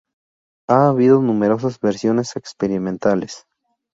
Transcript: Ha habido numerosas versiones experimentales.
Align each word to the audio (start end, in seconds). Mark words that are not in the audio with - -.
Ha 0.67 0.87
habido 0.87 1.21
numerosas 1.21 1.79
versiones 1.79 2.35
experimentales. 2.35 3.45